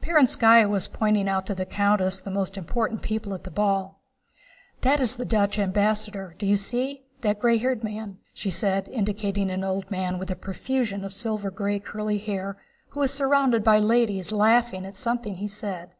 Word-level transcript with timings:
Perónskaya 0.00 0.66
was 0.66 0.88
pointing 0.88 1.28
out 1.28 1.44
to 1.44 1.54
the 1.54 1.66
countess 1.66 2.18
the 2.18 2.30
most 2.30 2.56
important 2.56 3.02
people 3.02 3.34
at 3.34 3.44
the 3.44 3.50
ball. 3.50 4.00
"That 4.80 4.98
is 4.98 5.16
the 5.16 5.26
Dutch 5.26 5.58
ambassador, 5.58 6.34
do 6.38 6.46
you 6.46 6.56
see? 6.56 7.04
That 7.20 7.38
gray 7.38 7.58
haired 7.58 7.84
man," 7.84 8.16
she 8.32 8.48
said, 8.48 8.88
indicating 8.88 9.50
an 9.50 9.62
old 9.62 9.90
man 9.90 10.18
with 10.18 10.30
a 10.30 10.36
profusion 10.36 11.04
of 11.04 11.12
silver 11.12 11.50
gray 11.50 11.80
curly 11.80 12.16
hair, 12.16 12.56
who 12.92 13.00
was 13.00 13.12
surrounded 13.12 13.62
by 13.62 13.78
ladies 13.78 14.32
laughing 14.32 14.86
at 14.86 14.96
something 14.96 15.34
he 15.34 15.48
said. 15.48 15.90